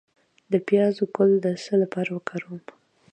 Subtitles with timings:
[0.51, 2.61] د پیاز ګل د څه لپاره وکاروم؟